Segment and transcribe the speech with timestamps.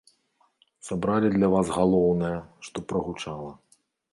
[0.87, 2.35] Сабралі для вас галоўнае,
[2.69, 3.51] што прагучала.